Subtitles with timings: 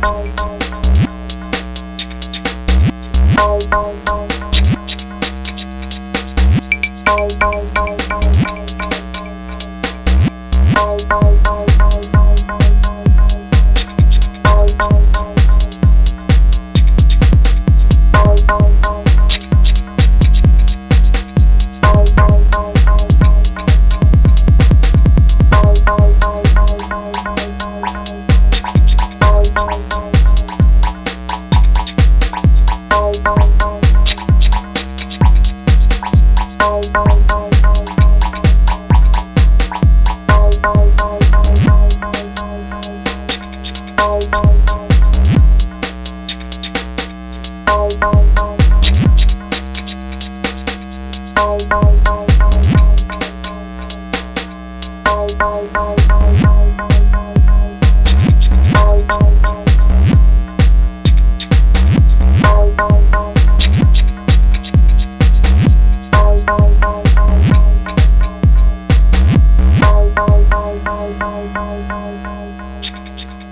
[0.00, 0.58] Bye.
[33.24, 33.58] Bye.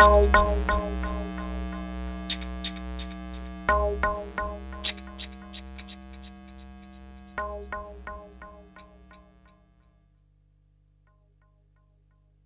[0.07, 0.76] Bye.